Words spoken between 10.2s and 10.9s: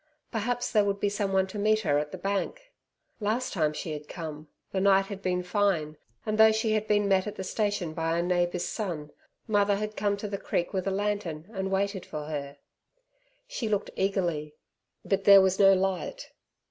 the creek with a